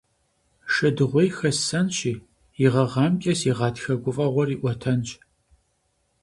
Шэдыгъуей 0.73 1.29
хэссэнщи, 1.37 2.13
и 2.63 2.67
гъэгъамкӀэ 2.73 3.33
си 3.39 3.51
гъатхэ 3.57 3.93
гуфӀэгъуэр 4.03 4.49
иӀуэтэнщ. 4.55 5.09